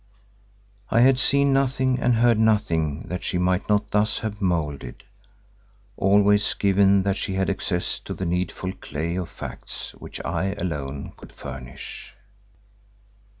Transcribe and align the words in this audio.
I 0.89 1.01
had 1.01 1.19
seen 1.19 1.53
nothing 1.53 1.99
and 1.99 2.15
heard 2.15 2.39
nothing 2.39 3.03
that 3.03 3.23
she 3.23 3.37
might 3.37 3.69
not 3.69 3.91
thus 3.91 4.17
have 4.21 4.41
moulded, 4.41 5.03
always 5.95 6.55
given 6.55 7.03
that 7.03 7.15
she 7.17 7.33
had 7.35 7.51
access 7.51 7.99
to 7.99 8.15
the 8.15 8.25
needful 8.25 8.73
clay 8.73 9.15
of 9.15 9.29
facts 9.29 9.91
which 9.93 10.19
I 10.25 10.53
alone 10.57 11.13
could 11.17 11.31
furnish. 11.31 12.15